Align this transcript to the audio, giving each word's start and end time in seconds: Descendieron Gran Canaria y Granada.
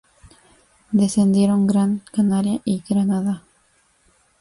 Descendieron 0.93 1.67
Gran 1.67 2.01
Canaria 2.11 2.59
y 2.65 2.81
Granada. 2.89 3.43